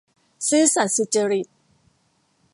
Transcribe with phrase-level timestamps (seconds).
[0.49, 1.47] ซื่อสัตย์สุจริต